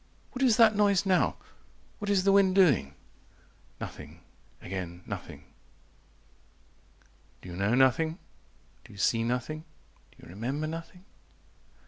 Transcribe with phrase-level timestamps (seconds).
[0.31, 1.35] "What is that noise now?
[1.99, 2.95] What is the wind doing?"
[3.79, 4.21] Nothing
[4.59, 5.43] again nothing.
[7.43, 8.17] 120 "Do "You know nothing?
[8.83, 9.63] Do you see nothing?
[10.09, 11.05] Do you remember "Nothing?"